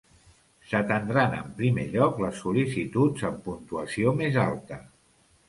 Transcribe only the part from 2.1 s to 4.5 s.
les sol·licituds amb puntuació més